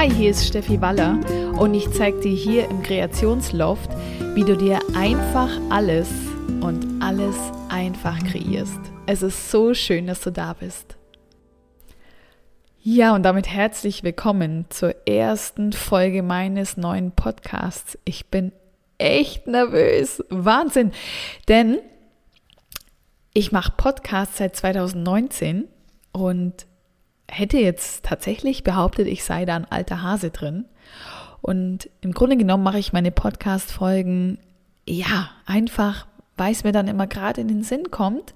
Hi, 0.00 0.10
hier 0.10 0.30
ist 0.30 0.46
Steffi 0.46 0.80
Waller 0.80 1.18
und 1.58 1.74
ich 1.74 1.90
zeige 1.90 2.20
dir 2.20 2.34
hier 2.34 2.70
im 2.70 2.82
Kreationsloft, 2.82 3.90
wie 4.34 4.44
du 4.44 4.56
dir 4.56 4.80
einfach 4.96 5.50
alles 5.68 6.08
und 6.62 7.02
alles 7.02 7.36
einfach 7.68 8.18
kreierst. 8.20 8.80
Es 9.04 9.20
ist 9.20 9.50
so 9.50 9.74
schön, 9.74 10.06
dass 10.06 10.22
du 10.22 10.32
da 10.32 10.54
bist. 10.54 10.96
Ja, 12.80 13.14
und 13.14 13.24
damit 13.24 13.46
herzlich 13.46 14.02
willkommen 14.02 14.64
zur 14.70 15.06
ersten 15.06 15.74
Folge 15.74 16.22
meines 16.22 16.78
neuen 16.78 17.12
Podcasts. 17.12 17.98
Ich 18.06 18.28
bin 18.28 18.52
echt 18.96 19.46
nervös. 19.46 20.24
Wahnsinn. 20.30 20.92
Denn 21.46 21.78
ich 23.34 23.52
mache 23.52 23.74
Podcasts 23.76 24.38
seit 24.38 24.56
2019 24.56 25.68
und 26.12 26.69
hätte 27.30 27.58
jetzt 27.58 28.04
tatsächlich 28.04 28.64
behauptet, 28.64 29.06
ich 29.06 29.24
sei 29.24 29.44
da 29.44 29.56
ein 29.56 29.70
alter 29.70 30.02
Hase 30.02 30.30
drin. 30.30 30.66
Und 31.40 31.88
im 32.00 32.12
Grunde 32.12 32.36
genommen 32.36 32.64
mache 32.64 32.78
ich 32.78 32.92
meine 32.92 33.10
Podcast-Folgen, 33.10 34.38
ja, 34.86 35.30
einfach, 35.46 36.06
weil 36.36 36.52
es 36.52 36.64
mir 36.64 36.72
dann 36.72 36.88
immer 36.88 37.06
gerade 37.06 37.40
in 37.40 37.48
den 37.48 37.62
Sinn 37.62 37.90
kommt. 37.90 38.34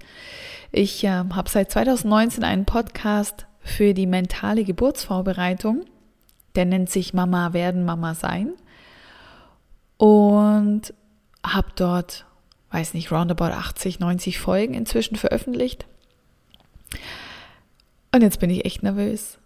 Ich 0.71 1.03
äh, 1.03 1.09
habe 1.09 1.49
seit 1.49 1.71
2019 1.71 2.43
einen 2.43 2.65
Podcast 2.65 3.45
für 3.59 3.93
die 3.93 4.07
mentale 4.07 4.63
Geburtsvorbereitung. 4.63 5.85
Der 6.55 6.65
nennt 6.65 6.89
sich 6.89 7.13
Mama 7.13 7.53
werden, 7.53 7.85
Mama 7.85 8.15
sein. 8.15 8.53
Und 9.97 10.93
habe 11.45 11.67
dort, 11.75 12.25
weiß 12.71 12.93
nicht, 12.93 13.11
roundabout 13.11 13.45
80, 13.45 13.99
90 13.99 14.39
Folgen 14.39 14.73
inzwischen 14.73 15.15
veröffentlicht. 15.15 15.85
Und 18.15 18.21
jetzt 18.21 18.39
bin 18.39 18.49
ich 18.49 18.63
echt 18.63 18.81
nervös. 18.81 19.37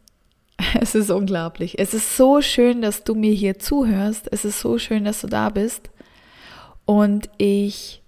Es 0.79 0.93
ist 0.93 1.09
unglaublich. 1.09 1.79
Es 1.79 1.95
ist 1.95 2.15
so 2.15 2.39
schön, 2.39 2.83
dass 2.83 3.03
du 3.03 3.15
mir 3.15 3.33
hier 3.33 3.57
zuhörst. 3.57 4.31
Es 4.31 4.45
ist 4.45 4.59
so 4.59 4.77
schön, 4.77 5.05
dass 5.05 5.21
du 5.21 5.27
da 5.27 5.49
bist. 5.49 5.89
Und 6.85 7.31
ich 7.39 8.03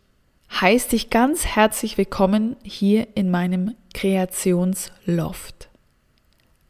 heiße 0.62 0.90
dich 0.90 1.10
ganz 1.10 1.48
herzlich 1.48 1.98
willkommen 1.98 2.58
hier 2.62 3.08
in 3.16 3.32
meinem 3.32 3.74
Kreationsloft. 3.96 5.70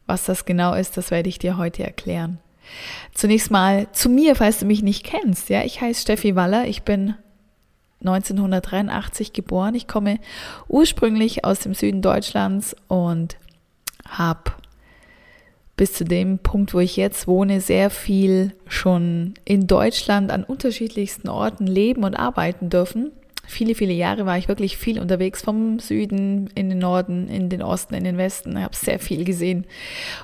Was 0.06 0.24
das 0.24 0.46
genau 0.46 0.72
ist, 0.72 0.96
das 0.96 1.10
werde 1.10 1.28
ich 1.28 1.38
dir 1.38 1.58
heute 1.58 1.84
erklären. 1.84 2.38
Zunächst 3.12 3.50
mal 3.50 3.88
zu 3.92 4.08
mir, 4.08 4.36
falls 4.36 4.60
du 4.60 4.64
mich 4.64 4.82
nicht 4.82 5.04
kennst. 5.04 5.50
Ja, 5.50 5.64
ich 5.64 5.82
heiße 5.82 6.00
Steffi 6.00 6.34
Waller. 6.34 6.66
Ich 6.66 6.82
bin 6.82 7.14
1983 8.00 9.34
geboren. 9.34 9.74
Ich 9.74 9.86
komme 9.86 10.18
ursprünglich 10.68 11.44
aus 11.44 11.58
dem 11.58 11.74
Süden 11.74 12.00
Deutschlands 12.00 12.74
und 12.88 13.36
habe 14.18 14.52
bis 15.76 15.94
zu 15.94 16.04
dem 16.04 16.38
Punkt, 16.38 16.74
wo 16.74 16.80
ich 16.80 16.96
jetzt 16.96 17.26
wohne, 17.26 17.60
sehr 17.60 17.90
viel 17.90 18.52
schon 18.68 19.34
in 19.44 19.66
Deutschland 19.66 20.30
an 20.30 20.44
unterschiedlichsten 20.44 21.28
Orten 21.28 21.66
leben 21.66 22.04
und 22.04 22.14
arbeiten 22.14 22.70
dürfen. 22.70 23.10
Viele, 23.44 23.74
viele 23.74 23.92
Jahre 23.92 24.24
war 24.24 24.38
ich 24.38 24.48
wirklich 24.48 24.76
viel 24.76 25.00
unterwegs 25.00 25.42
vom 25.42 25.78
Süden 25.80 26.48
in 26.54 26.68
den 26.68 26.78
Norden, 26.78 27.28
in 27.28 27.48
den 27.48 27.62
Osten, 27.62 27.94
in 27.94 28.04
den 28.04 28.16
Westen. 28.16 28.56
Ich 28.56 28.62
habe 28.62 28.76
sehr 28.76 28.98
viel 28.98 29.24
gesehen 29.24 29.66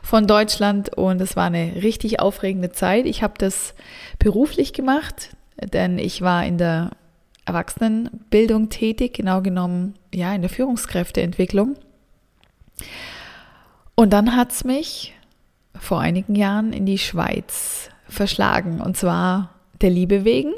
von 0.02 0.26
Deutschland 0.26 0.96
und 0.96 1.20
es 1.20 1.34
war 1.34 1.46
eine 1.46 1.82
richtig 1.82 2.20
aufregende 2.20 2.70
Zeit. 2.70 3.06
Ich 3.06 3.22
habe 3.22 3.34
das 3.38 3.74
beruflich 4.18 4.72
gemacht, 4.72 5.36
denn 5.72 5.98
ich 5.98 6.22
war 6.22 6.46
in 6.46 6.58
der 6.58 6.90
Erwachsenenbildung 7.44 8.68
tätig, 8.68 9.14
genau 9.14 9.42
genommen 9.42 9.94
ja 10.14 10.32
in 10.34 10.42
der 10.42 10.50
Führungskräfteentwicklung. 10.50 11.76
Und 13.98 14.10
dann 14.10 14.36
hat 14.36 14.52
es 14.52 14.62
mich 14.62 15.12
vor 15.74 15.98
einigen 15.98 16.36
Jahren 16.36 16.72
in 16.72 16.86
die 16.86 16.98
Schweiz 16.98 17.90
verschlagen. 18.08 18.80
Und 18.80 18.96
zwar 18.96 19.50
der 19.80 19.90
Liebe 19.90 20.24
wegen. 20.24 20.54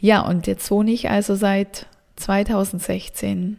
Ja, 0.00 0.22
und 0.22 0.48
jetzt 0.48 0.68
wohne 0.72 0.90
ich 0.90 1.08
also 1.08 1.36
seit 1.36 1.86
2016 2.16 3.58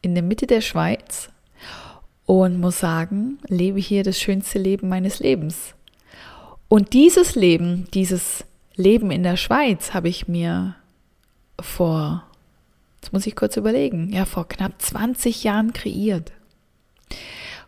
in 0.00 0.14
der 0.14 0.24
Mitte 0.24 0.48
der 0.48 0.60
Schweiz 0.60 1.28
und 2.26 2.58
muss 2.58 2.80
sagen, 2.80 3.38
lebe 3.46 3.78
hier 3.78 4.02
das 4.02 4.18
schönste 4.18 4.58
Leben 4.58 4.88
meines 4.88 5.20
Lebens. 5.20 5.74
Und 6.66 6.94
dieses 6.94 7.36
Leben, 7.36 7.86
dieses 7.94 8.44
Leben 8.74 9.12
in 9.12 9.22
der 9.22 9.36
Schweiz 9.36 9.94
habe 9.94 10.08
ich 10.08 10.26
mir 10.26 10.74
vor, 11.60 12.24
jetzt 13.00 13.12
muss 13.12 13.24
ich 13.24 13.36
kurz 13.36 13.56
überlegen, 13.56 14.12
ja, 14.12 14.24
vor 14.24 14.48
knapp 14.48 14.82
20 14.82 15.44
Jahren 15.44 15.72
kreiert. 15.72 16.32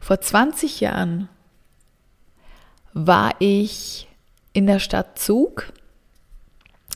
Vor 0.04 0.20
20 0.20 0.80
Jahren 0.80 1.30
war 2.92 3.30
ich 3.38 4.06
in 4.52 4.66
der 4.66 4.78
Stadt 4.78 5.18
Zug. 5.18 5.72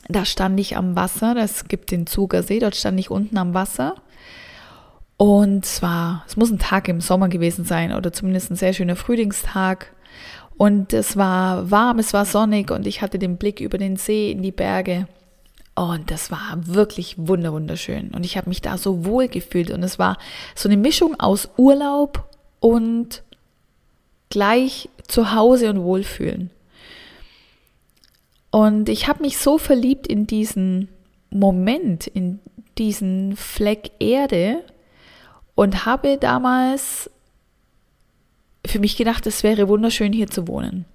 Da 0.07 0.25
stand 0.25 0.59
ich 0.59 0.77
am 0.77 0.95
Wasser, 0.95 1.35
es 1.35 1.67
gibt 1.67 1.89
den 1.89 2.05
Zuger 2.05 2.43
See, 2.43 2.59
dort 2.59 2.75
stand 2.75 2.99
ich 2.99 3.09
unten 3.09 3.39
am 3.39 3.55
Wasser. 3.55 3.95
Und 5.17 5.65
zwar, 5.65 6.23
es 6.27 6.37
muss 6.37 6.51
ein 6.51 6.59
Tag 6.59 6.87
im 6.87 7.01
Sommer 7.01 7.29
gewesen 7.29 7.65
sein 7.65 7.93
oder 7.93 8.13
zumindest 8.13 8.51
ein 8.51 8.55
sehr 8.55 8.73
schöner 8.73 8.95
Frühlingstag. 8.95 9.91
Und 10.55 10.93
es 10.93 11.17
war 11.17 11.71
warm, 11.71 11.97
es 11.97 12.13
war 12.13 12.25
sonnig 12.25 12.69
und 12.69 12.85
ich 12.85 13.01
hatte 13.01 13.17
den 13.17 13.37
Blick 13.37 13.59
über 13.59 13.79
den 13.79 13.97
See 13.97 14.29
in 14.29 14.43
die 14.43 14.51
Berge. 14.51 15.07
Und 15.73 16.11
das 16.11 16.29
war 16.29 16.59
wirklich 16.59 17.15
wunderschön. 17.17 18.11
Und 18.11 18.23
ich 18.23 18.37
habe 18.37 18.49
mich 18.49 18.61
da 18.61 18.77
so 18.77 19.03
wohl 19.03 19.29
gefühlt. 19.29 19.71
Und 19.71 19.81
es 19.81 19.97
war 19.97 20.19
so 20.53 20.69
eine 20.69 20.77
Mischung 20.77 21.19
aus 21.19 21.49
Urlaub 21.57 22.28
und 22.59 23.23
gleich 24.29 24.89
zu 25.07 25.33
Hause 25.33 25.69
und 25.69 25.83
wohlfühlen. 25.83 26.51
Und 28.51 28.89
ich 28.89 29.07
habe 29.07 29.21
mich 29.21 29.37
so 29.37 29.57
verliebt 29.57 30.07
in 30.07 30.25
diesen 30.27 30.89
Moment, 31.29 32.07
in 32.07 32.39
diesen 32.77 33.35
Fleck 33.35 33.91
Erde 33.99 34.63
und 35.55 35.85
habe 35.85 36.17
damals 36.17 37.09
für 38.65 38.79
mich 38.79 38.97
gedacht, 38.97 39.27
es 39.27 39.43
wäre 39.43 39.67
wunderschön 39.67 40.13
hier 40.13 40.27
zu 40.27 40.47
wohnen. 40.47 40.85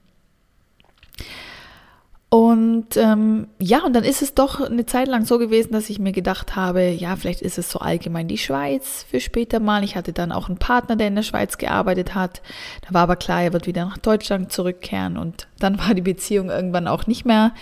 Und 2.34 2.96
ähm, 2.96 3.46
ja, 3.60 3.84
und 3.84 3.92
dann 3.92 4.02
ist 4.02 4.20
es 4.20 4.34
doch 4.34 4.60
eine 4.60 4.86
Zeit 4.86 5.06
lang 5.06 5.24
so 5.24 5.38
gewesen, 5.38 5.70
dass 5.70 5.88
ich 5.88 6.00
mir 6.00 6.10
gedacht 6.10 6.56
habe, 6.56 6.88
ja, 6.88 7.14
vielleicht 7.14 7.42
ist 7.42 7.58
es 7.58 7.70
so 7.70 7.78
allgemein 7.78 8.26
die 8.26 8.38
Schweiz 8.38 9.06
für 9.08 9.20
später 9.20 9.60
mal. 9.60 9.84
Ich 9.84 9.94
hatte 9.94 10.12
dann 10.12 10.32
auch 10.32 10.48
einen 10.48 10.58
Partner, 10.58 10.96
der 10.96 11.06
in 11.06 11.14
der 11.14 11.22
Schweiz 11.22 11.58
gearbeitet 11.58 12.16
hat. 12.16 12.42
Da 12.82 12.92
war 12.92 13.02
aber 13.02 13.14
klar, 13.14 13.42
er 13.42 13.52
wird 13.52 13.68
wieder 13.68 13.84
nach 13.84 13.98
Deutschland 13.98 14.50
zurückkehren. 14.50 15.16
Und 15.16 15.46
dann 15.60 15.78
war 15.78 15.94
die 15.94 16.02
Beziehung 16.02 16.50
irgendwann 16.50 16.88
auch 16.88 17.06
nicht 17.06 17.24
mehr 17.24 17.54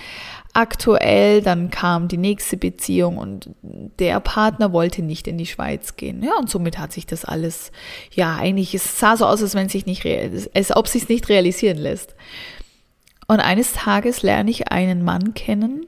aktuell. 0.55 1.43
Dann 1.43 1.69
kam 1.69 2.09
die 2.09 2.16
nächste 2.16 2.56
Beziehung 2.56 3.19
und 3.19 3.50
der 3.99 4.21
Partner 4.21 4.72
wollte 4.72 5.03
nicht 5.03 5.28
in 5.28 5.37
die 5.37 5.44
Schweiz 5.44 5.97
gehen. 5.97 6.22
Ja, 6.22 6.38
und 6.38 6.49
somit 6.49 6.78
hat 6.78 6.94
sich 6.94 7.05
das 7.05 7.27
alles, 7.27 7.72
ja, 8.11 8.37
eigentlich, 8.37 8.75
es 8.75 8.99
sah 8.99 9.19
so 9.19 9.27
aus, 9.27 9.43
als 9.43 9.55
wenn 9.55 9.69
sich 9.69 9.84
nicht, 9.84 10.03
als 10.55 10.75
ob 10.75 10.88
sich 10.88 11.11
nicht 11.11 11.28
realisieren 11.28 11.77
lässt. 11.77 12.15
Und 13.27 13.41
eines 13.41 13.72
Tages 13.72 14.22
lerne 14.22 14.50
ich 14.50 14.71
einen 14.71 15.05
Mann 15.05 15.34
kennen 15.34 15.87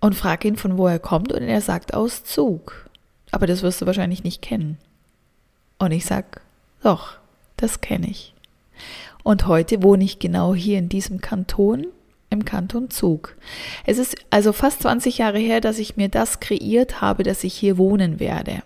und 0.00 0.14
frage 0.14 0.48
ihn, 0.48 0.56
von 0.56 0.78
wo 0.78 0.86
er 0.86 0.98
kommt, 0.98 1.32
und 1.32 1.42
er 1.42 1.60
sagt 1.60 1.94
aus 1.94 2.24
Zug. 2.24 2.88
Aber 3.30 3.46
das 3.46 3.62
wirst 3.62 3.80
du 3.80 3.86
wahrscheinlich 3.86 4.24
nicht 4.24 4.42
kennen. 4.42 4.78
Und 5.78 5.92
ich 5.92 6.06
sag, 6.06 6.40
doch, 6.82 7.16
das 7.56 7.80
kenne 7.80 8.08
ich. 8.08 8.34
Und 9.22 9.46
heute 9.46 9.82
wohne 9.82 10.04
ich 10.04 10.18
genau 10.18 10.54
hier 10.54 10.78
in 10.78 10.88
diesem 10.88 11.20
Kanton, 11.20 11.86
im 12.30 12.44
Kanton 12.44 12.90
Zug. 12.90 13.36
Es 13.84 13.98
ist 13.98 14.16
also 14.30 14.52
fast 14.52 14.82
20 14.82 15.18
Jahre 15.18 15.38
her, 15.38 15.60
dass 15.60 15.78
ich 15.78 15.96
mir 15.96 16.08
das 16.08 16.40
kreiert 16.40 17.00
habe, 17.00 17.22
dass 17.22 17.44
ich 17.44 17.54
hier 17.54 17.78
wohnen 17.78 18.20
werde. 18.20 18.62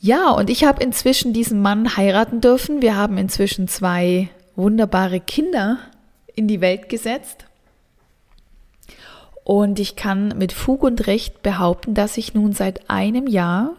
Ja, 0.00 0.30
und 0.30 0.50
ich 0.50 0.64
habe 0.64 0.82
inzwischen 0.82 1.32
diesen 1.32 1.62
Mann 1.62 1.96
heiraten 1.96 2.40
dürfen. 2.40 2.82
Wir 2.82 2.94
haben 2.94 3.16
inzwischen 3.16 3.68
zwei 3.68 4.28
wunderbare 4.56 5.20
Kinder 5.20 5.78
in 6.34 6.48
die 6.48 6.60
Welt 6.60 6.88
gesetzt. 6.88 7.46
Und 9.44 9.78
ich 9.78 9.94
kann 9.94 10.28
mit 10.38 10.52
Fug 10.52 10.82
und 10.82 11.06
Recht 11.06 11.42
behaupten, 11.42 11.94
dass 11.94 12.16
ich 12.16 12.34
nun 12.34 12.52
seit 12.52 12.88
einem 12.88 13.26
Jahr 13.26 13.74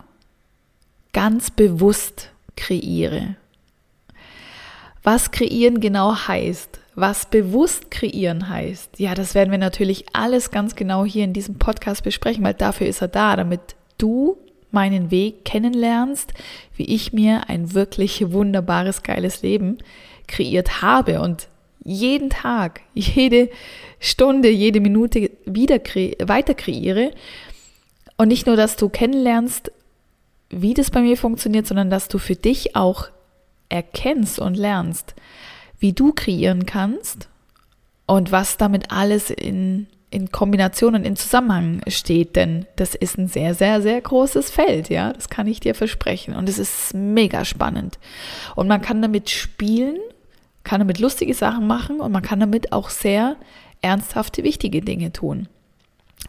ganz 1.11 1.49
bewusst 1.49 2.29
kreiere. 2.55 3.35
Was 5.01 5.31
kreieren 5.31 5.79
genau 5.79 6.15
heißt, 6.15 6.79
was 6.95 7.25
bewusst 7.25 7.91
kreieren 7.91 8.49
heißt, 8.49 8.99
ja, 8.99 9.13
das 9.15 9.35
werden 9.35 9.51
wir 9.51 9.57
natürlich 9.57 10.05
alles 10.13 10.49
ganz 10.49 10.75
genau 10.75 11.03
hier 11.03 11.23
in 11.23 11.33
diesem 11.33 11.57
Podcast 11.57 12.03
besprechen, 12.03 12.43
weil 12.43 12.53
dafür 12.53 12.87
ist 12.87 13.01
er 13.01 13.07
da, 13.07 13.35
damit 13.35 13.75
du 13.97 14.37
meinen 14.71 15.11
Weg 15.11 15.45
kennenlernst, 15.45 16.33
wie 16.75 16.85
ich 16.85 17.13
mir 17.13 17.49
ein 17.49 17.73
wirklich 17.73 18.31
wunderbares, 18.31 19.03
geiles 19.03 19.41
Leben 19.41 19.77
kreiert 20.27 20.81
habe 20.81 21.21
und 21.21 21.47
jeden 21.83 22.29
Tag, 22.29 22.81
jede 22.93 23.49
Stunde, 23.99 24.49
jede 24.49 24.81
Minute 24.81 25.31
wieder 25.45 25.79
kre 25.79 26.15
weiter 26.23 26.53
kreiere. 26.53 27.11
Und 28.17 28.29
nicht 28.29 28.47
nur, 28.47 28.55
dass 28.55 28.75
du 28.75 28.89
kennenlernst, 28.89 29.71
wie 30.49 30.73
das 30.73 30.89
bei 30.89 31.01
mir 31.01 31.17
funktioniert, 31.17 31.67
sondern 31.67 31.89
dass 31.89 32.07
du 32.07 32.17
für 32.17 32.35
dich 32.35 32.75
auch 32.75 33.09
erkennst 33.69 34.39
und 34.39 34.55
lernst, 34.55 35.15
wie 35.79 35.93
du 35.93 36.13
kreieren 36.13 36.65
kannst 36.65 37.27
und 38.05 38.31
was 38.31 38.57
damit 38.57 38.91
alles 38.91 39.29
in, 39.29 39.87
in 40.11 40.31
Kombination 40.31 40.95
und 40.95 41.03
in 41.03 41.15
Zusammenhang 41.15 41.81
steht, 41.87 42.35
denn 42.35 42.65
das 42.75 42.95
ist 42.95 43.17
ein 43.17 43.27
sehr, 43.27 43.53
sehr, 43.53 43.81
sehr 43.81 43.99
großes 43.99 44.49
Feld, 44.49 44.89
ja, 44.89 45.11
das 45.11 45.29
kann 45.29 45.47
ich 45.47 45.59
dir 45.59 45.75
versprechen. 45.75 46.35
Und 46.35 46.47
es 46.47 46.59
ist 46.59 46.93
mega 46.93 47.43
spannend. 47.43 47.99
Und 48.55 48.67
man 48.67 48.81
kann 48.81 49.01
damit 49.01 49.29
spielen, 49.29 49.97
kann 50.65 50.79
damit 50.81 50.99
lustige 50.99 51.33
Sachen 51.33 51.67
machen 51.67 52.01
und 52.01 52.11
man 52.11 52.21
kann 52.21 52.41
damit 52.41 52.73
auch 52.73 52.89
sehr 52.89 53.37
ernsthafte, 53.81 54.43
wichtige 54.43 54.81
Dinge 54.81 55.13
tun. 55.13 55.47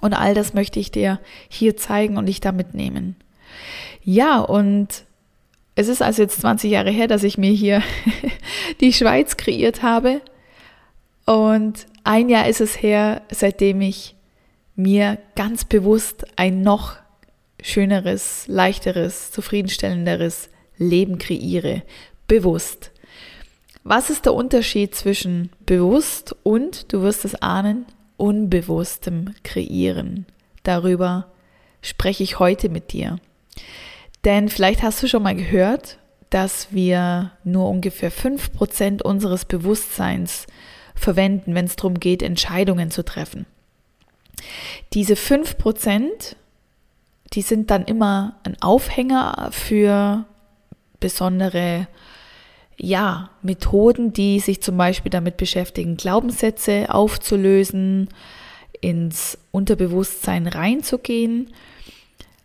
Und 0.01 0.15
all 0.15 0.35
das 0.35 0.55
möchte 0.55 0.79
ich 0.79 0.91
dir 0.91 1.19
hier 1.49 1.77
zeigen 1.77 2.17
und 2.19 2.27
dich 2.27 2.41
da 2.41 2.53
mitnehmen. 2.53 3.17
Ja, 4.05 4.39
und 4.39 5.05
es 5.75 5.89
ist 5.89 6.03
also 6.03 6.23
jetzt 6.23 6.41
20 6.41 6.71
Jahre 6.71 6.91
her, 6.91 7.09
dass 7.09 7.23
ich 7.23 7.39
mir 7.39 7.51
hier 7.51 7.83
die 8.81 8.93
Schweiz 8.93 9.37
kreiert 9.37 9.83
habe. 9.83 10.21
Und 11.25 11.87
ein 12.05 12.29
Jahr 12.29 12.49
ist 12.49 12.61
es 12.61 12.81
her, 12.81 13.23
seitdem 13.31 13.81
ich 13.81 14.15
mir 14.77 15.19
ganz 15.35 15.65
bewusst 15.65 16.27
ein 16.37 16.63
noch 16.63 16.97
schöneres, 17.61 18.45
leichteres, 18.47 19.33
zufriedenstellenderes 19.33 20.51
Leben 20.79 21.19
kreiere. 21.19 21.83
Bewusst. 22.29 22.93
Was 23.89 24.11
ist 24.11 24.25
der 24.25 24.35
Unterschied 24.35 24.97
zwischen 24.97 25.53
bewusst 25.65 26.35
und, 26.43 26.93
du 26.93 27.03
wirst 27.03 27.25
es 27.25 27.37
ahnen, 27.37 27.87
unbewusstem 28.17 29.33
Kreieren? 29.45 30.27
Darüber 30.65 31.29
spreche 31.83 32.25
ich 32.25 32.41
heute 32.41 32.69
mit 32.69 32.93
dir. 32.93 33.21
Denn 34.25 34.49
vielleicht 34.49 34.83
hast 34.83 35.05
du 35.05 35.07
schon 35.07 35.23
mal 35.23 35.37
gehört, 35.37 35.99
dass 36.31 36.73
wir 36.73 37.31
nur 37.45 37.69
ungefähr 37.69 38.11
5% 38.11 39.03
unseres 39.03 39.45
Bewusstseins 39.45 40.49
verwenden, 40.97 41.55
wenn 41.55 41.67
es 41.67 41.77
darum 41.77 42.01
geht, 42.01 42.25
Entscheidungen 42.25 42.91
zu 42.91 43.05
treffen. 43.05 43.47
Diese 44.95 45.15
5%, 45.15 46.35
die 47.35 47.43
sind 47.43 47.71
dann 47.71 47.85
immer 47.85 48.35
ein 48.43 48.61
Aufhänger 48.61 49.51
für 49.53 50.27
besondere 50.99 51.87
ja, 52.79 53.31
Methoden, 53.43 54.13
die 54.13 54.41
sich 54.41 54.61
zum 54.61 54.77
Beispiel 54.77 55.11
damit 55.11 55.37
beschäftigen, 55.37 55.97
Glaubenssätze 55.97 56.87
aufzulösen, 56.93 58.09
ins 58.81 59.39
Unterbewusstsein 59.53 60.47
reinzugehen. 60.47 61.51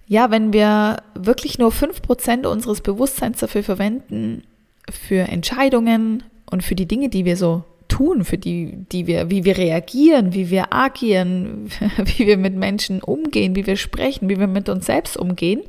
Ja, 0.07 0.31
wenn 0.31 0.53
wir 0.53 1.03
wirklich 1.13 1.57
nur 1.57 1.71
5% 1.71 2.45
unseres 2.45 2.81
Bewusstseins 2.81 3.39
dafür 3.39 3.63
verwenden, 3.63 4.43
für 4.89 5.27
Entscheidungen 5.27 6.23
und 6.49 6.63
für 6.63 6.75
die 6.75 6.87
Dinge, 6.87 7.09
die 7.09 7.25
wir 7.25 7.37
so 7.37 7.63
tun, 7.87 8.23
für 8.23 8.37
die, 8.37 8.85
die 8.91 9.07
wir, 9.07 9.29
wie 9.29 9.43
wir 9.43 9.57
reagieren, 9.57 10.33
wie 10.33 10.49
wir 10.49 10.73
agieren, 10.73 11.69
wie 11.97 12.25
wir 12.25 12.37
mit 12.37 12.55
Menschen 12.55 13.01
umgehen, 13.01 13.55
wie 13.55 13.65
wir 13.65 13.75
sprechen, 13.75 14.29
wie 14.29 14.39
wir 14.39 14.47
mit 14.47 14.69
uns 14.69 14.85
selbst 14.85 15.17
umgehen, 15.17 15.61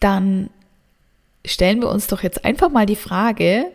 dann 0.00 0.50
stellen 1.44 1.80
wir 1.80 1.88
uns 1.88 2.06
doch 2.06 2.22
jetzt 2.22 2.44
einfach 2.44 2.70
mal 2.70 2.86
die 2.86 2.96
Frage, 2.96 3.66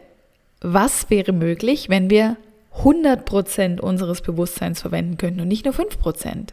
was 0.62 1.09
wäre 1.09 1.31
möglich, 1.31 1.89
wenn 1.89 2.09
wir 2.09 2.38
100% 2.83 3.79
unseres 3.79 4.21
Bewusstseins 4.21 4.81
verwenden 4.81 5.17
könnten 5.17 5.41
und 5.41 5.47
nicht 5.47 5.65
nur 5.65 5.73
5%? 5.73 6.50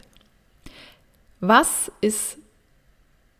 Was 1.39 1.91
ist 2.01 2.37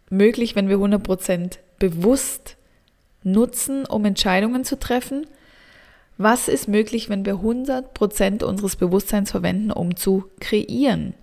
möglich, 0.10 0.56
wenn 0.56 0.70
wir 0.70 0.78
100% 0.78 1.58
bewusst 1.80 2.58
nutzen, 3.24 3.86
um 3.86 4.06
Entscheidungen 4.06 4.66
zu 4.66 4.78
treffen? 4.78 5.26
Was 6.18 6.48
ist 6.48 6.68
möglich, 6.68 7.10
wenn 7.10 7.26
wir 7.26 7.36
100% 7.36 8.44
unseres 8.44 8.76
Bewusstseins 8.76 9.32
verwenden, 9.32 9.72
um 9.72 9.96
zu 9.96 10.26
kreieren? 10.40 11.16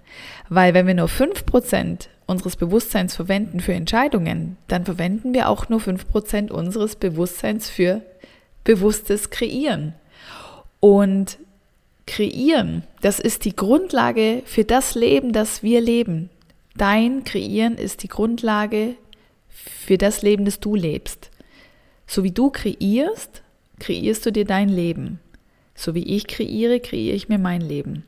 Weil 0.49 0.75
wenn 0.75 0.87
wir 0.87 0.95
nur 0.95 1.09
5% 1.09 2.09
unseres 2.31 2.57
Bewusstseins 2.57 3.15
verwenden 3.17 3.61
für 3.61 3.75
Entscheidungen, 3.75 4.57
dann 4.69 4.85
verwenden 4.85 5.35
wir 5.35 5.49
auch 5.49 5.69
nur 5.69 5.81
5% 5.81 6.51
unseres 6.51 6.97
Bewusstseins 6.97 7.69
für 7.69 8.03
bewusstes 8.65 9.31
Kreieren. 9.31 9.95
Und 10.81 11.39
kreieren, 12.07 12.85
das 13.03 13.21
ist 13.21 13.45
die 13.45 13.55
Grundlage 13.55 14.43
für 14.47 14.65
das 14.65 14.95
Leben, 14.95 15.33
das 15.33 15.63
wir 15.63 15.81
leben. 15.81 16.31
Dein 16.77 17.25
Kreieren 17.25 17.77
ist 17.77 18.03
die 18.03 18.09
Grundlage 18.09 18.97
für 19.49 19.99
das 19.99 20.23
Leben, 20.23 20.45
das 20.45 20.61
du 20.61 20.75
lebst. 20.75 21.31
So 22.07 22.25
wie 22.25 22.31
du 22.31 22.51
kreierst, 22.51 23.43
kreierst 23.79 24.25
du 24.27 24.33
dir 24.33 24.45
dein 24.45 24.69
Leben. 24.69 25.21
So 25.75 25.95
wie 25.95 26.05
ich 26.17 26.27
kreiere, 26.27 26.81
kreiere 26.81 27.15
ich 27.15 27.29
mir 27.29 27.39
mein 27.39 27.61
Leben. 27.61 28.05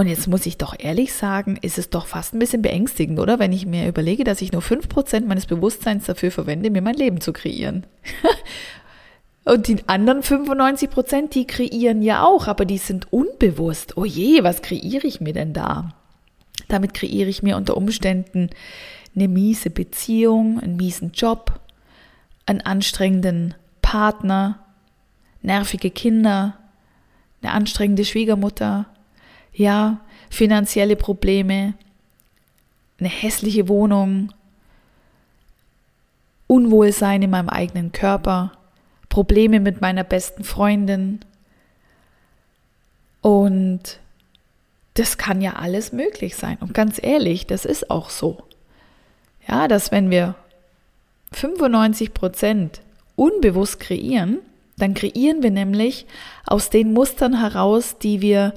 Und 0.00 0.06
jetzt 0.06 0.28
muss 0.28 0.46
ich 0.46 0.56
doch 0.56 0.74
ehrlich 0.78 1.12
sagen, 1.12 1.58
ist 1.60 1.76
es 1.76 1.90
doch 1.90 2.06
fast 2.06 2.32
ein 2.32 2.38
bisschen 2.38 2.62
beängstigend, 2.62 3.18
oder? 3.18 3.38
Wenn 3.38 3.52
ich 3.52 3.66
mir 3.66 3.86
überlege, 3.86 4.24
dass 4.24 4.40
ich 4.40 4.50
nur 4.50 4.62
5% 4.62 5.26
meines 5.26 5.44
Bewusstseins 5.44 6.06
dafür 6.06 6.30
verwende, 6.30 6.70
mir 6.70 6.80
mein 6.80 6.94
Leben 6.94 7.20
zu 7.20 7.34
kreieren. 7.34 7.84
Und 9.44 9.68
die 9.68 9.86
anderen 9.88 10.22
95% 10.22 11.28
die 11.28 11.46
kreieren 11.46 12.00
ja 12.00 12.24
auch, 12.24 12.46
aber 12.46 12.64
die 12.64 12.78
sind 12.78 13.12
unbewusst. 13.12 13.98
Oh 13.98 14.06
je, 14.06 14.42
was 14.42 14.62
kreiere 14.62 15.04
ich 15.04 15.20
mir 15.20 15.34
denn 15.34 15.52
da? 15.52 15.92
Damit 16.68 16.94
kreiere 16.94 17.28
ich 17.28 17.42
mir 17.42 17.58
unter 17.58 17.76
Umständen 17.76 18.48
eine 19.14 19.28
miese 19.28 19.68
Beziehung, 19.68 20.60
einen 20.60 20.76
miesen 20.76 21.12
Job, 21.12 21.60
einen 22.46 22.62
anstrengenden 22.62 23.54
Partner, 23.82 24.60
nervige 25.42 25.90
Kinder, 25.90 26.56
eine 27.42 27.52
anstrengende 27.52 28.06
Schwiegermutter, 28.06 28.86
ja, 29.52 30.00
finanzielle 30.30 30.96
Probleme, 30.96 31.74
eine 32.98 33.08
hässliche 33.08 33.68
Wohnung, 33.68 34.32
Unwohlsein 36.46 37.22
in 37.22 37.30
meinem 37.30 37.48
eigenen 37.48 37.92
Körper, 37.92 38.52
Probleme 39.08 39.60
mit 39.60 39.80
meiner 39.80 40.04
besten 40.04 40.44
Freundin 40.44 41.20
und 43.20 44.00
das 44.94 45.18
kann 45.18 45.40
ja 45.40 45.54
alles 45.54 45.92
möglich 45.92 46.36
sein. 46.36 46.58
Und 46.60 46.74
ganz 46.74 47.00
ehrlich, 47.02 47.46
das 47.46 47.64
ist 47.64 47.90
auch 47.90 48.10
so. 48.10 48.42
Ja, 49.48 49.68
dass 49.68 49.92
wenn 49.92 50.10
wir 50.10 50.34
95 51.32 52.12
Prozent 52.12 52.80
unbewusst 53.16 53.80
kreieren, 53.80 54.38
dann 54.76 54.94
kreieren 54.94 55.42
wir 55.42 55.50
nämlich 55.50 56.06
aus 56.46 56.70
den 56.70 56.92
Mustern 56.92 57.38
heraus, 57.38 57.98
die 57.98 58.20
wir 58.20 58.54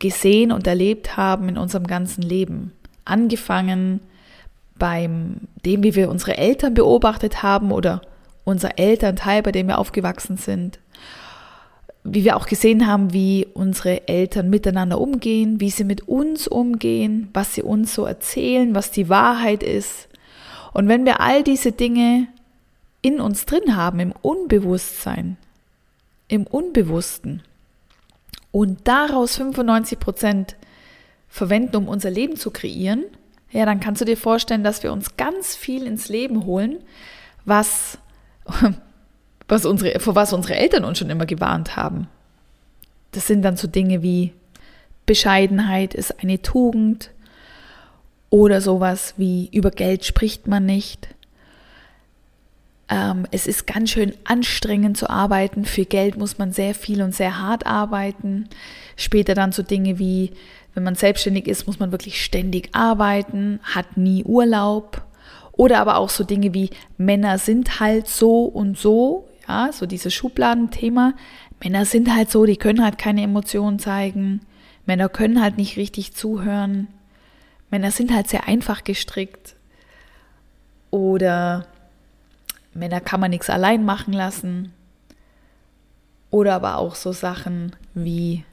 gesehen 0.00 0.50
und 0.50 0.66
erlebt 0.66 1.16
haben 1.16 1.48
in 1.48 1.56
unserem 1.56 1.86
ganzen 1.86 2.22
Leben. 2.22 2.72
Angefangen 3.04 4.00
beim 4.78 5.42
dem, 5.64 5.84
wie 5.84 5.94
wir 5.94 6.10
unsere 6.10 6.36
Eltern 6.36 6.74
beobachtet 6.74 7.44
haben 7.44 7.70
oder 7.70 8.02
unser 8.42 8.78
Elternteil, 8.78 9.42
bei 9.42 9.52
dem 9.52 9.68
wir 9.68 9.78
aufgewachsen 9.78 10.36
sind, 10.36 10.80
wie 12.02 12.24
wir 12.24 12.36
auch 12.36 12.46
gesehen 12.46 12.86
haben, 12.86 13.12
wie 13.12 13.46
unsere 13.52 14.08
Eltern 14.08 14.48
miteinander 14.50 15.00
umgehen, 15.00 15.60
wie 15.60 15.70
sie 15.70 15.84
mit 15.84 16.08
uns 16.08 16.48
umgehen, 16.48 17.28
was 17.34 17.54
sie 17.54 17.62
uns 17.62 17.94
so 17.94 18.06
erzählen, 18.06 18.74
was 18.74 18.90
die 18.90 19.08
Wahrheit 19.08 19.62
ist. 19.62 20.08
Und 20.72 20.88
wenn 20.88 21.04
wir 21.04 21.20
all 21.20 21.42
diese 21.44 21.72
Dinge 21.72 22.26
in 23.02 23.20
uns 23.20 23.44
drin 23.44 23.76
haben, 23.76 24.00
im 24.00 24.14
Unbewusstsein, 24.22 25.36
im 26.28 26.46
Unbewussten, 26.46 27.42
und 28.52 28.86
daraus 28.86 29.36
95 29.36 29.98
Prozent 29.98 30.56
verwenden, 31.28 31.76
um 31.76 31.88
unser 31.88 32.10
Leben 32.10 32.36
zu 32.36 32.50
kreieren, 32.50 33.04
ja, 33.52 33.64
dann 33.66 33.80
kannst 33.80 34.00
du 34.00 34.04
dir 34.04 34.16
vorstellen, 34.16 34.64
dass 34.64 34.82
wir 34.82 34.92
uns 34.92 35.16
ganz 35.16 35.56
viel 35.56 35.86
ins 35.86 36.08
Leben 36.08 36.44
holen, 36.44 36.78
was 37.44 37.98
was 39.48 39.66
unsere, 39.66 39.98
vor 39.98 40.14
was 40.14 40.32
unsere 40.32 40.56
Eltern 40.56 40.84
uns 40.84 40.98
schon 40.98 41.10
immer 41.10 41.26
gewarnt 41.26 41.76
haben. 41.76 42.08
Das 43.12 43.26
sind 43.26 43.42
dann 43.42 43.56
so 43.56 43.66
Dinge 43.66 44.02
wie 44.02 44.32
Bescheidenheit 45.06 45.94
ist 45.94 46.20
eine 46.22 46.40
Tugend 46.40 47.10
oder 48.30 48.60
sowas 48.60 49.14
wie 49.16 49.48
über 49.52 49.72
Geld 49.72 50.04
spricht 50.04 50.46
man 50.46 50.64
nicht. 50.64 51.08
Ähm, 52.90 53.26
es 53.30 53.46
ist 53.46 53.66
ganz 53.66 53.90
schön 53.90 54.12
anstrengend 54.24 54.96
zu 54.96 55.08
arbeiten. 55.08 55.64
Für 55.64 55.84
Geld 55.84 56.18
muss 56.18 56.38
man 56.38 56.52
sehr 56.52 56.74
viel 56.74 57.02
und 57.02 57.14
sehr 57.14 57.40
hart 57.40 57.64
arbeiten. 57.64 58.48
Später 58.96 59.34
dann 59.34 59.52
so 59.52 59.62
Dinge 59.62 59.98
wie, 59.98 60.32
wenn 60.74 60.82
man 60.82 60.96
selbstständig 60.96 61.46
ist, 61.46 61.66
muss 61.68 61.78
man 61.78 61.92
wirklich 61.92 62.22
ständig 62.22 62.70
arbeiten, 62.72 63.60
hat 63.62 63.96
nie 63.96 64.24
Urlaub. 64.24 65.02
Oder 65.52 65.78
aber 65.78 65.98
auch 65.98 66.10
so 66.10 66.24
Dinge 66.24 66.52
wie 66.52 66.70
Männer 66.98 67.38
sind 67.38 67.80
halt 67.80 68.08
so 68.08 68.44
und 68.44 68.76
so, 68.76 69.28
ja, 69.48 69.70
so 69.72 69.86
dieses 69.86 70.12
Schubladenthema. 70.12 71.14
Männer 71.62 71.84
sind 71.84 72.12
halt 72.14 72.30
so, 72.30 72.44
die 72.44 72.56
können 72.56 72.82
halt 72.82 72.98
keine 72.98 73.22
Emotionen 73.22 73.78
zeigen. 73.78 74.40
Männer 74.86 75.08
können 75.08 75.40
halt 75.40 75.58
nicht 75.58 75.76
richtig 75.76 76.14
zuhören. 76.14 76.88
Männer 77.70 77.90
sind 77.92 78.12
halt 78.12 78.28
sehr 78.28 78.48
einfach 78.48 78.82
gestrickt. 78.82 79.54
Oder 80.90 81.66
Männer 82.72 83.00
kann 83.00 83.20
man 83.20 83.30
nichts 83.30 83.50
allein 83.50 83.84
machen 83.84 84.12
lassen. 84.12 84.72
Oder 86.30 86.54
aber 86.54 86.78
auch 86.78 86.94
so 86.94 87.12
Sachen 87.12 87.74
wie 87.94 88.44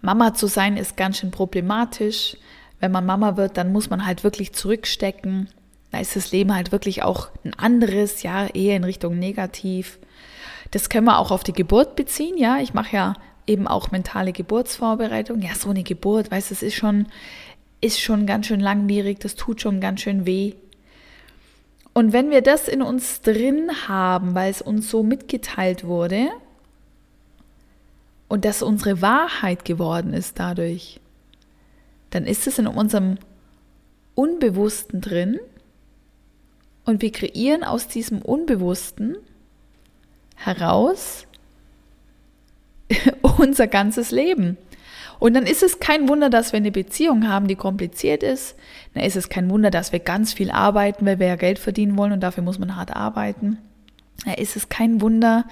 Mama 0.00 0.34
zu 0.34 0.46
sein 0.46 0.76
ist 0.76 0.96
ganz 0.96 1.18
schön 1.18 1.30
problematisch. 1.30 2.36
Wenn 2.78 2.92
man 2.92 3.04
Mama 3.04 3.36
wird, 3.36 3.56
dann 3.56 3.72
muss 3.72 3.90
man 3.90 4.06
halt 4.06 4.24
wirklich 4.24 4.54
zurückstecken. 4.54 5.48
Da 5.90 5.98
ist 5.98 6.16
das 6.16 6.32
Leben 6.32 6.54
halt 6.54 6.72
wirklich 6.72 7.02
auch 7.02 7.28
ein 7.44 7.52
anderes, 7.54 8.22
ja, 8.22 8.46
eher 8.46 8.76
in 8.76 8.84
Richtung 8.84 9.18
negativ. 9.18 9.98
Das 10.70 10.88
können 10.88 11.06
wir 11.06 11.18
auch 11.18 11.30
auf 11.30 11.42
die 11.42 11.52
Geburt 11.52 11.96
beziehen, 11.96 12.38
ja. 12.38 12.58
Ich 12.58 12.72
mache 12.72 12.96
ja 12.96 13.14
eben 13.46 13.66
auch 13.66 13.90
mentale 13.90 14.32
Geburtsvorbereitung. 14.32 15.42
Ja, 15.42 15.54
so 15.54 15.70
eine 15.70 15.82
Geburt, 15.82 16.30
weißt 16.30 16.50
du, 16.50 16.54
es 16.54 16.62
ist 16.62 16.76
schon, 16.76 17.06
ist 17.80 18.00
schon 18.00 18.24
ganz 18.24 18.46
schön 18.46 18.60
langwierig, 18.60 19.20
das 19.20 19.34
tut 19.34 19.60
schon 19.60 19.80
ganz 19.80 20.00
schön 20.00 20.26
weh. 20.26 20.54
Und 21.92 22.12
wenn 22.12 22.30
wir 22.30 22.42
das 22.42 22.68
in 22.68 22.82
uns 22.82 23.20
drin 23.20 23.88
haben, 23.88 24.34
weil 24.34 24.50
es 24.50 24.62
uns 24.62 24.90
so 24.90 25.02
mitgeteilt 25.02 25.84
wurde 25.84 26.28
und 28.28 28.44
das 28.44 28.62
unsere 28.62 29.02
Wahrheit 29.02 29.64
geworden 29.64 30.12
ist 30.12 30.38
dadurch, 30.38 31.00
dann 32.10 32.24
ist 32.26 32.46
es 32.46 32.58
in 32.58 32.66
unserem 32.66 33.18
Unbewussten 34.14 35.00
drin 35.00 35.40
und 36.84 37.02
wir 37.02 37.12
kreieren 37.12 37.64
aus 37.64 37.88
diesem 37.88 38.22
Unbewussten 38.22 39.16
heraus 40.36 41.26
unser 43.38 43.66
ganzes 43.66 44.10
Leben. 44.10 44.56
Und 45.20 45.34
dann 45.34 45.46
ist 45.46 45.62
es 45.62 45.78
kein 45.78 46.08
Wunder, 46.08 46.30
dass 46.30 46.52
wir 46.52 46.56
eine 46.56 46.72
Beziehung 46.72 47.28
haben, 47.28 47.46
die 47.46 47.54
kompliziert 47.54 48.22
ist. 48.22 48.56
Dann 48.94 49.04
ist 49.04 49.16
es 49.16 49.28
kein 49.28 49.50
Wunder, 49.50 49.70
dass 49.70 49.92
wir 49.92 50.00
ganz 50.00 50.32
viel 50.32 50.50
arbeiten, 50.50 51.04
weil 51.04 51.20
wir 51.20 51.28
ja 51.28 51.36
Geld 51.36 51.58
verdienen 51.58 51.96
wollen 51.98 52.12
und 52.12 52.20
dafür 52.20 52.42
muss 52.42 52.58
man 52.58 52.74
hart 52.74 52.96
arbeiten. 52.96 53.58
Dann 54.24 54.34
ist 54.34 54.56
es 54.56 54.70
kein 54.70 55.02
Wunder, 55.02 55.44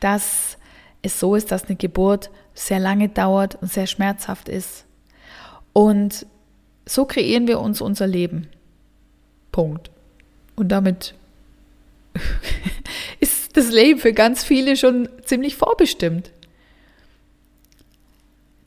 dass 0.00 0.58
es 1.00 1.18
so 1.18 1.34
ist, 1.34 1.50
dass 1.50 1.64
eine 1.64 1.76
Geburt 1.76 2.30
sehr 2.52 2.78
lange 2.78 3.08
dauert 3.08 3.56
und 3.56 3.72
sehr 3.72 3.86
schmerzhaft 3.86 4.50
ist. 4.50 4.84
Und 5.72 6.26
so 6.84 7.06
kreieren 7.06 7.48
wir 7.48 7.60
uns 7.60 7.80
unser 7.80 8.06
Leben. 8.06 8.48
Punkt. 9.50 9.90
Und 10.56 10.68
damit 10.68 11.14
ist 13.20 13.56
das 13.56 13.70
Leben 13.70 13.98
für 13.98 14.12
ganz 14.12 14.44
viele 14.44 14.76
schon 14.76 15.08
ziemlich 15.24 15.56
vorbestimmt. 15.56 16.32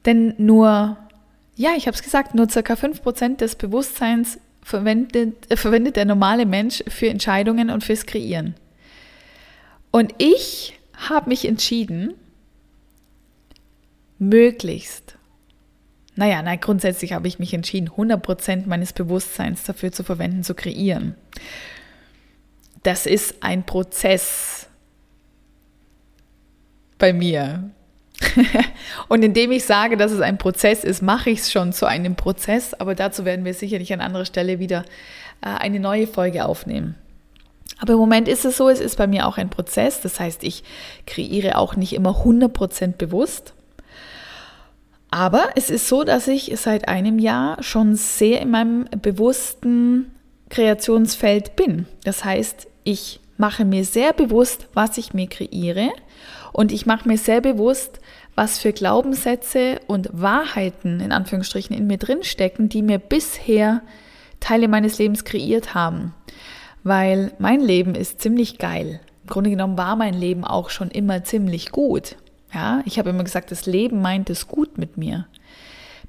Denn 0.05 0.33
nur, 0.37 0.97
ja, 1.55 1.71
ich 1.75 1.87
habe 1.87 1.95
es 1.95 2.03
gesagt, 2.03 2.35
nur 2.35 2.49
circa 2.49 2.73
5% 2.73 3.37
des 3.37 3.55
Bewusstseins 3.55 4.39
verwendet, 4.61 5.51
äh, 5.51 5.57
verwendet 5.57 5.95
der 5.95 6.05
normale 6.05 6.45
Mensch 6.45 6.83
für 6.87 7.09
Entscheidungen 7.09 7.69
und 7.69 7.83
fürs 7.83 8.05
Kreieren. 8.05 8.55
Und 9.91 10.13
ich 10.17 10.79
habe 11.07 11.29
mich 11.29 11.45
entschieden, 11.45 12.13
möglichst, 14.19 15.17
naja, 16.15 16.41
na, 16.43 16.55
grundsätzlich 16.57 17.13
habe 17.13 17.27
ich 17.27 17.39
mich 17.39 17.53
entschieden, 17.53 17.89
100% 17.89 18.67
meines 18.67 18.91
Bewusstseins 18.93 19.63
dafür 19.63 19.91
zu 19.91 20.03
verwenden, 20.03 20.43
zu 20.43 20.53
kreieren. 20.53 21.15
Das 22.83 23.05
ist 23.05 23.41
ein 23.41 23.65
Prozess 23.65 24.67
bei 26.97 27.13
mir. 27.13 27.71
und 29.07 29.23
indem 29.23 29.51
ich 29.51 29.65
sage, 29.65 29.97
dass 29.97 30.11
es 30.11 30.21
ein 30.21 30.37
Prozess 30.37 30.83
ist, 30.83 31.01
mache 31.01 31.29
ich 31.29 31.39
es 31.39 31.51
schon 31.51 31.73
zu 31.73 31.85
einem 31.85 32.15
Prozess, 32.15 32.73
aber 32.73 32.95
dazu 32.95 33.25
werden 33.25 33.45
wir 33.45 33.53
sicherlich 33.53 33.93
an 33.93 34.01
anderer 34.01 34.25
Stelle 34.25 34.59
wieder 34.59 34.83
äh, 35.41 35.47
eine 35.47 35.79
neue 35.79 36.07
Folge 36.07 36.45
aufnehmen. 36.45 36.95
Aber 37.79 37.93
im 37.93 37.99
Moment 37.99 38.27
ist 38.27 38.45
es 38.45 38.57
so, 38.57 38.67
es 38.67 38.79
ist 38.79 38.97
bei 38.97 39.07
mir 39.07 39.27
auch 39.27 39.37
ein 39.37 39.49
Prozess, 39.49 40.01
das 40.01 40.19
heißt, 40.19 40.43
ich 40.43 40.63
kreiere 41.05 41.57
auch 41.57 41.75
nicht 41.75 41.93
immer 41.93 42.23
100% 42.23 42.97
bewusst. 42.97 43.53
Aber 45.11 45.49
es 45.55 45.69
ist 45.69 45.87
so, 45.87 46.03
dass 46.03 46.27
ich 46.27 46.51
seit 46.55 46.87
einem 46.87 47.17
Jahr 47.17 47.63
schon 47.63 47.95
sehr 47.95 48.41
in 48.41 48.51
meinem 48.51 48.85
bewussten 49.01 50.11
Kreationsfeld 50.49 51.55
bin. 51.55 51.87
Das 52.03 52.23
heißt, 52.23 52.67
ich 52.83 53.19
mache 53.39 53.65
mir 53.65 53.85
sehr 53.85 54.13
bewusst, 54.13 54.67
was 54.73 54.97
ich 54.97 55.13
mir 55.13 55.27
kreiere 55.27 55.91
und 56.51 56.71
ich 56.71 56.85
mache 56.85 57.07
mir 57.07 57.17
sehr 57.17 57.41
bewusst, 57.41 57.99
was 58.35 58.59
für 58.59 58.73
Glaubenssätze 58.73 59.79
und 59.87 60.09
Wahrheiten 60.11 60.99
in 60.99 61.11
Anführungsstrichen 61.11 61.75
in 61.75 61.87
mir 61.87 61.97
drin 61.97 62.23
stecken, 62.23 62.69
die 62.69 62.81
mir 62.81 62.99
bisher 62.99 63.81
Teile 64.39 64.67
meines 64.67 64.97
Lebens 64.97 65.25
kreiert 65.25 65.73
haben. 65.73 66.13
Weil 66.83 67.31
mein 67.39 67.59
Leben 67.59 67.95
ist 67.95 68.21
ziemlich 68.21 68.57
geil. 68.57 68.99
Im 69.23 69.29
Grunde 69.29 69.49
genommen 69.49 69.77
war 69.77 69.95
mein 69.95 70.13
Leben 70.13 70.43
auch 70.43 70.69
schon 70.69 70.89
immer 70.89 71.23
ziemlich 71.23 71.71
gut. 71.71 72.15
Ja, 72.53 72.81
ich 72.85 72.97
habe 72.97 73.09
immer 73.09 73.23
gesagt, 73.23 73.51
das 73.51 73.65
Leben 73.65 74.01
meint 74.01 74.29
es 74.29 74.47
gut 74.47 74.77
mit 74.77 74.97
mir. 74.97 75.27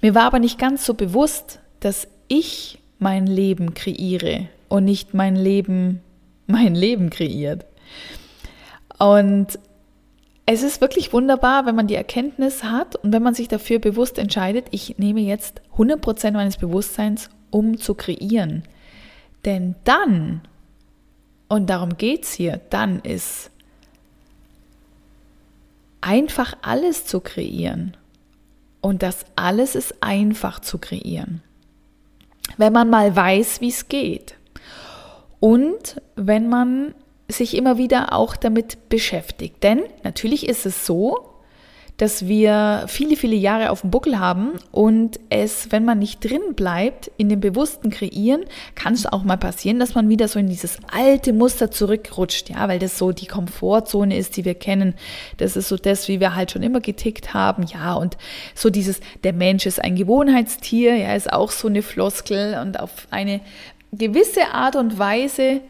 Mir 0.01 0.15
war 0.15 0.25
aber 0.25 0.39
nicht 0.39 0.59
ganz 0.59 0.87
so 0.87 0.95
bewusst, 0.95 1.61
dass 1.81 2.09
ich 2.29 2.79
mein 2.99 3.27
Leben 3.27 3.75
kreiere 3.75 4.49
und 4.69 4.85
nicht 4.85 5.15
mein 5.15 5.37
Leben 5.37 6.01
mein 6.51 6.75
Leben 6.75 7.11
kreiert. 7.11 7.65
Und 8.99 9.59
es 10.47 10.63
ist 10.63 10.81
wirklich 10.81 11.13
wunderbar, 11.13 11.65
wenn 11.65 11.77
man 11.77 11.87
die 11.87 11.95
Erkenntnis 11.95 12.65
hat 12.65 12.97
und 12.97 13.13
wenn 13.13 13.23
man 13.23 13.35
sich 13.35 13.49
dafür 13.49 13.79
bewusst 13.79 14.19
entscheidet, 14.19 14.67
ich 14.73 14.99
nehme 14.99 15.21
jetzt 15.21 15.63
100% 15.77 16.33
meines 16.33 16.57
Bewusstseins, 16.57 17.31
um 17.51 17.79
zu 17.79 17.95
kreieren. 17.95 18.65
Denn 19.45 19.77
dann, 19.85 20.43
und 21.49 21.71
darum 21.71 21.97
geht 21.97 22.25
es 22.25 22.33
hier, 22.33 22.61
dann 22.71 22.99
ist 23.01 23.51
einfach 26.01 26.55
alles 26.63 27.07
zu 27.07 27.21
kreieren. 27.21 27.97
Und 28.81 29.03
das 29.03 29.25
alles 29.37 29.75
ist 29.75 30.03
einfach 30.03 30.61
zu 30.61 30.79
kreieren. 30.79 31.43
Wenn 32.57 32.73
man 32.73 32.91
mal 32.91 33.15
weiß, 33.15 33.61
wie 33.61 33.69
es 33.69 33.89
geht. 33.89 34.35
Und 35.41 36.01
wenn 36.17 36.49
man 36.49 36.95
sich 37.33 37.57
immer 37.57 37.79
wieder 37.79 38.13
auch 38.13 38.37
damit 38.37 38.89
beschäftigt. 38.89 39.63
Denn 39.63 39.83
natürlich 40.03 40.49
ist 40.49 40.67
es 40.67 40.87
so, 40.87 41.27
dass 41.97 42.27
wir 42.27 42.85
viele, 42.89 43.15
viele 43.15 43.37
Jahre 43.37 43.69
auf 43.69 43.83
dem 43.83 43.91
Buckel 43.91 44.19
haben 44.19 44.53
und 44.73 45.21
es, 45.29 45.71
wenn 45.71 45.85
man 45.85 45.99
nicht 45.99 46.25
drin 46.25 46.55
bleibt, 46.57 47.11
in 47.19 47.29
dem 47.29 47.41
bewussten 47.41 47.91
Kreieren, 47.91 48.45
kann 48.75 48.95
es 48.95 49.05
auch 49.05 49.23
mal 49.23 49.37
passieren, 49.37 49.79
dass 49.79 49.95
man 49.95 50.09
wieder 50.09 50.27
so 50.27 50.39
in 50.39 50.49
dieses 50.49 50.79
alte 50.91 51.35
Muster 51.35 51.71
zurückrutscht, 51.71 52.49
ja, 52.49 52.67
weil 52.69 52.79
das 52.79 52.97
so 52.97 53.13
die 53.13 53.27
Komfortzone 53.27 54.17
ist, 54.17 54.39
die 54.39 54.47
wir 54.47 54.55
kennen. 54.55 54.95
Das 55.37 55.57
ist 55.57 55.69
so 55.69 55.77
das, 55.77 56.09
wie 56.09 56.21
wir 56.21 56.35
halt 56.35 56.53
schon 56.53 56.63
immer 56.63 56.81
getickt 56.81 57.35
haben, 57.35 57.65
ja, 57.65 57.93
und 57.93 58.17
so 58.55 58.71
dieses, 58.71 59.01
der 59.23 59.35
Mensch 59.35 59.67
ist 59.67 59.85
ein 59.85 59.95
Gewohnheitstier, 59.95 60.97
ja, 60.97 61.15
ist 61.15 61.31
auch 61.31 61.51
so 61.51 61.69
eine 61.69 61.83
Floskel 61.83 62.59
und 62.63 62.81
auf 62.81 63.09
eine 63.11 63.43
gewisse 63.93 64.53
Art 64.53 64.77
und 64.77 64.99
Weise 64.99 65.61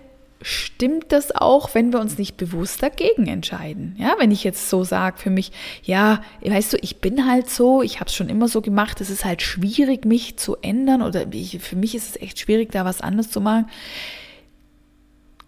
stimmt 0.42 1.12
das 1.12 1.34
auch, 1.34 1.74
wenn 1.74 1.92
wir 1.92 2.00
uns 2.00 2.16
nicht 2.16 2.36
bewusst 2.36 2.82
dagegen 2.82 3.26
entscheiden. 3.26 3.94
Ja, 3.98 4.14
wenn 4.18 4.30
ich 4.30 4.42
jetzt 4.42 4.70
so 4.70 4.84
sage 4.84 5.18
für 5.18 5.30
mich, 5.30 5.52
ja, 5.82 6.22
weißt 6.42 6.72
du, 6.72 6.78
ich 6.80 7.00
bin 7.00 7.28
halt 7.28 7.50
so, 7.50 7.82
ich 7.82 8.00
habe 8.00 8.08
es 8.08 8.14
schon 8.14 8.30
immer 8.30 8.48
so 8.48 8.62
gemacht, 8.62 9.00
es 9.00 9.10
ist 9.10 9.24
halt 9.24 9.42
schwierig, 9.42 10.06
mich 10.06 10.38
zu 10.38 10.56
ändern 10.62 11.02
oder 11.02 11.26
ich, 11.32 11.58
für 11.58 11.76
mich 11.76 11.94
ist 11.94 12.10
es 12.10 12.22
echt 12.22 12.38
schwierig, 12.38 12.72
da 12.72 12.84
was 12.84 13.02
anderes 13.02 13.30
zu 13.30 13.40
machen. 13.40 13.66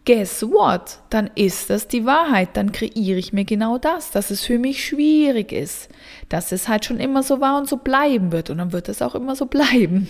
Guess 0.05 0.43
what? 0.43 0.99
Dann 1.11 1.31
ist 1.37 1.71
das 1.71 1.87
die 1.87 2.05
Wahrheit. 2.05 2.51
Dann 2.55 2.73
kreiere 2.73 3.19
ich 3.19 3.33
mir 3.33 3.45
genau 3.45 3.79
das, 3.79 4.11
dass 4.11 4.31
es 4.31 4.45
für 4.45 4.59
mich 4.59 4.85
schwierig 4.85 5.53
ist, 5.53 5.89
dass 6.29 6.51
es 6.51 6.67
halt 6.67 6.85
schon 6.85 6.99
immer 6.99 7.23
so 7.23 7.41
war 7.41 7.59
und 7.59 7.69
so 7.69 7.77
bleiben 7.77 8.33
wird. 8.33 8.51
Und 8.51 8.59
dann 8.59 8.73
wird 8.73 8.89
es 8.89 9.01
auch 9.01 9.15
immer 9.15 9.37
so 9.37 9.47
bleiben. 9.47 10.09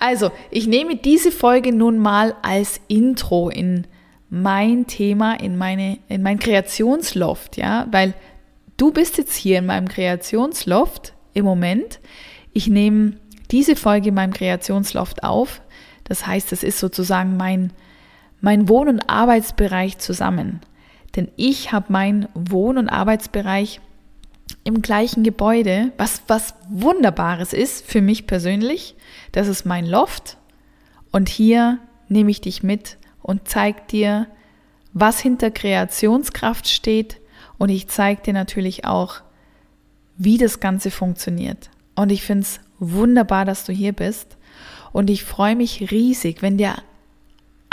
Also, 0.00 0.30
ich 0.50 0.66
nehme 0.66 0.96
diese 0.96 1.30
Folge 1.30 1.72
nun 1.72 1.98
mal 1.98 2.34
als 2.42 2.80
Intro 2.88 3.50
in 3.50 3.86
mein 4.30 4.86
Thema, 4.86 5.34
in 5.34 5.58
meine, 5.58 5.98
in 6.08 6.22
mein 6.22 6.38
Kreationsloft, 6.38 7.58
ja, 7.58 7.86
weil 7.90 8.14
du 8.78 8.90
bist 8.90 9.18
jetzt 9.18 9.36
hier 9.36 9.58
in 9.58 9.66
meinem 9.66 9.88
Kreationsloft 9.88 11.12
im 11.34 11.44
Moment. 11.44 12.00
Ich 12.54 12.66
nehme 12.66 13.18
diese 13.50 13.76
Folge 13.76 14.08
in 14.08 14.14
meinem 14.14 14.32
Kreationsloft 14.32 15.22
auf. 15.22 15.60
Das 16.04 16.26
heißt, 16.26 16.50
es 16.52 16.62
ist 16.62 16.78
sozusagen 16.78 17.36
mein, 17.36 17.72
mein 18.42 18.68
Wohn- 18.68 18.88
und 18.88 19.08
Arbeitsbereich 19.08 19.96
zusammen. 19.96 20.60
Denn 21.16 21.28
ich 21.36 21.72
habe 21.72 21.90
meinen 21.90 22.28
Wohn- 22.34 22.76
und 22.76 22.90
Arbeitsbereich 22.90 23.80
im 24.64 24.82
gleichen 24.82 25.22
Gebäude, 25.22 25.92
was 25.96 26.22
was 26.26 26.54
wunderbares 26.68 27.54
ist 27.54 27.86
für 27.86 28.02
mich 28.02 28.26
persönlich. 28.26 28.96
Das 29.30 29.48
ist 29.48 29.64
mein 29.64 29.86
Loft 29.86 30.36
und 31.10 31.28
hier 31.28 31.78
nehme 32.08 32.30
ich 32.30 32.40
dich 32.40 32.62
mit 32.62 32.98
und 33.22 33.48
zeige 33.48 33.80
dir, 33.90 34.26
was 34.92 35.20
hinter 35.20 35.50
Kreationskraft 35.50 36.68
steht 36.68 37.20
und 37.58 37.68
ich 37.68 37.88
zeige 37.88 38.22
dir 38.22 38.34
natürlich 38.34 38.84
auch, 38.84 39.20
wie 40.16 40.36
das 40.36 40.60
Ganze 40.60 40.90
funktioniert. 40.90 41.70
Und 41.94 42.10
ich 42.10 42.22
finde 42.22 42.42
es 42.42 42.60
wunderbar, 42.78 43.44
dass 43.44 43.64
du 43.64 43.72
hier 43.72 43.92
bist 43.92 44.36
und 44.92 45.10
ich 45.10 45.24
freue 45.24 45.56
mich 45.56 45.90
riesig, 45.90 46.42
wenn 46.42 46.58
dir 46.58 46.74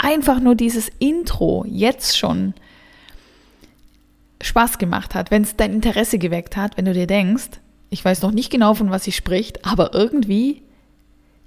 einfach 0.00 0.40
nur 0.40 0.54
dieses 0.54 0.90
Intro 0.98 1.64
jetzt 1.68 2.16
schon 2.18 2.54
Spaß 4.42 4.78
gemacht 4.78 5.14
hat, 5.14 5.30
wenn 5.30 5.42
es 5.42 5.56
dein 5.56 5.72
Interesse 5.72 6.18
geweckt 6.18 6.56
hat, 6.56 6.76
wenn 6.76 6.86
du 6.86 6.94
dir 6.94 7.06
denkst, 7.06 7.60
ich 7.90 8.04
weiß 8.04 8.22
noch 8.22 8.32
nicht 8.32 8.50
genau, 8.50 8.74
von 8.74 8.90
was 8.90 9.04
sie 9.04 9.12
spricht, 9.12 9.64
aber 9.66 9.94
irgendwie 9.94 10.62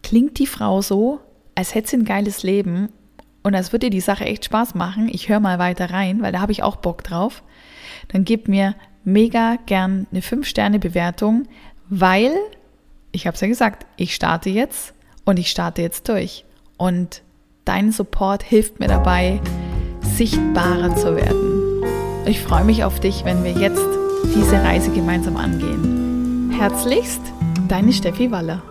klingt 0.03 0.37
die 0.39 0.47
Frau 0.47 0.81
so, 0.81 1.19
als 1.55 1.73
hätte 1.73 1.89
sie 1.89 1.97
ein 1.97 2.05
geiles 2.05 2.43
Leben 2.43 2.89
und 3.41 3.55
als 3.55 3.71
würde 3.71 3.87
dir 3.87 3.91
die 3.91 4.01
Sache 4.01 4.25
echt 4.25 4.45
Spaß 4.45 4.75
machen. 4.75 5.09
Ich 5.11 5.29
höre 5.29 5.39
mal 5.39 5.59
weiter 5.59 5.89
rein, 5.89 6.21
weil 6.21 6.31
da 6.31 6.41
habe 6.41 6.51
ich 6.51 6.63
auch 6.63 6.77
Bock 6.77 7.03
drauf. 7.03 7.43
Dann 8.09 8.25
gib 8.25 8.47
mir 8.47 8.75
mega 9.03 9.57
gern 9.65 10.07
eine 10.11 10.21
5-Sterne-Bewertung, 10.21 11.47
weil, 11.89 12.33
ich 13.11 13.27
habe 13.27 13.35
es 13.35 13.41
ja 13.41 13.47
gesagt, 13.47 13.85
ich 13.97 14.15
starte 14.15 14.49
jetzt 14.49 14.93
und 15.25 15.39
ich 15.39 15.49
starte 15.49 15.81
jetzt 15.81 16.09
durch. 16.09 16.45
Und 16.77 17.21
dein 17.65 17.91
Support 17.91 18.43
hilft 18.43 18.79
mir 18.79 18.87
dabei, 18.87 19.39
sichtbarer 20.01 20.95
zu 20.95 21.15
werden. 21.15 21.83
Ich 22.25 22.41
freue 22.41 22.63
mich 22.63 22.83
auf 22.83 22.99
dich, 22.99 23.25
wenn 23.25 23.43
wir 23.43 23.51
jetzt 23.51 23.85
diese 24.35 24.63
Reise 24.63 24.91
gemeinsam 24.91 25.37
angehen. 25.37 26.51
Herzlichst, 26.57 27.21
deine 27.67 27.91
Steffi 27.91 28.31
Waller. 28.31 28.61